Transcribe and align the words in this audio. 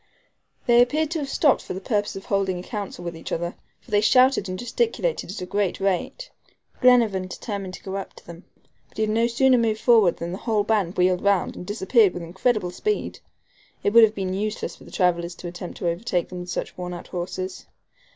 They 0.65 0.81
appeared 0.81 1.11
to 1.11 1.19
have 1.19 1.29
stopped 1.29 1.61
for 1.61 1.75
the 1.75 1.79
purpose 1.79 2.15
of 2.15 2.25
holding 2.25 2.57
a 2.57 2.63
council 2.63 3.05
with 3.05 3.15
each 3.15 3.31
other, 3.31 3.53
for 3.81 3.91
they 3.91 4.01
shouted 4.01 4.49
and 4.49 4.57
gesticulated 4.57 5.29
at 5.29 5.41
a 5.41 5.45
great 5.45 5.79
rate. 5.79 6.31
Glenarvan 6.81 7.27
determined 7.27 7.75
to 7.75 7.83
go 7.83 7.97
up 7.97 8.15
to 8.15 8.25
them; 8.25 8.43
but 8.89 8.97
he 8.97 9.03
had 9.03 9.11
no 9.11 9.27
sooner 9.27 9.59
moved 9.59 9.79
forward 9.79 10.17
than 10.17 10.31
the 10.31 10.39
whole 10.39 10.63
band 10.63 10.97
wheeled 10.97 11.21
round, 11.23 11.55
and 11.55 11.67
disappeared 11.67 12.15
with 12.15 12.23
incredible 12.23 12.71
speed. 12.71 13.19
It 13.83 13.93
would 13.93 14.03
have 14.03 14.15
been 14.15 14.33
useless 14.33 14.75
for 14.75 14.85
the 14.85 14.89
travelers 14.91 15.35
to 15.35 15.47
attempt 15.47 15.77
to 15.77 15.87
overtake 15.87 16.29
them 16.29 16.39
with 16.39 16.49
such 16.49 16.75
wornout 16.79 17.09
horses. 17.09 17.67